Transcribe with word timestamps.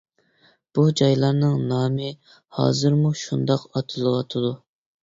بۇ 0.77 0.85
جايلارنىڭ 1.01 1.59
نامى 1.73 2.09
ھازىرمۇ 2.61 3.17
شۇنداق 3.27 3.71
ئاتىلىۋاتىدۇ. 3.73 4.61